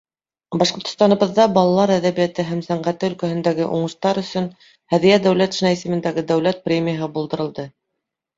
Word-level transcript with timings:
Башҡортостаныбыҙҙа 0.59 1.43
балалар 1.57 1.93
әҙәбиәте 1.95 2.45
һәм 2.47 2.63
сәнғәте 2.67 3.09
өлкәһендәге 3.11 3.67
уңыштар 3.75 4.21
өсөн 4.23 4.49
һәҙиә 4.95 5.21
Дәүләтшина 5.29 5.75
исемендәге 5.77 6.25
дәүләт 6.33 6.65
премияһы 6.71 7.13
булдырылды. 7.21 7.69